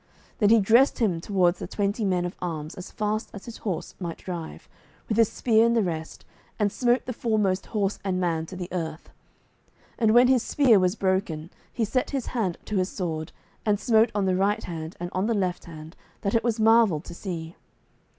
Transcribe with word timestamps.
Then 0.39 0.49
he 0.49 0.59
dressed 0.59 0.97
him 0.97 1.21
towards 1.21 1.59
the 1.59 1.67
twenty 1.67 2.03
men 2.03 2.25
of 2.25 2.35
arms 2.41 2.73
as 2.73 2.89
fast 2.89 3.29
as 3.35 3.45
his 3.45 3.57
horse 3.57 3.93
might 3.99 4.17
drive, 4.17 4.67
with 5.07 5.15
his 5.15 5.31
spear 5.31 5.63
in 5.63 5.73
the 5.73 5.83
rest, 5.83 6.25
and 6.57 6.71
smote 6.71 7.05
the 7.05 7.13
foremost 7.13 7.67
horse 7.67 7.99
and 8.03 8.19
man 8.19 8.47
to 8.47 8.55
the 8.55 8.67
earth. 8.71 9.11
And 9.99 10.15
when 10.15 10.27
his 10.27 10.41
spear 10.41 10.79
was 10.79 10.95
broken 10.95 11.51
he 11.71 11.85
set 11.85 12.09
his 12.09 12.25
hand 12.33 12.57
to 12.65 12.77
his 12.77 12.89
sword, 12.89 13.31
and 13.63 13.79
smote 13.79 14.09
on 14.15 14.25
the 14.25 14.35
right 14.35 14.63
hand 14.63 14.95
and 14.99 15.11
on 15.13 15.27
the 15.27 15.35
left 15.35 15.65
hand, 15.65 15.95
that 16.21 16.33
it 16.33 16.43
was 16.43 16.59
marvel 16.59 16.99
to 17.01 17.13
see. 17.13 17.55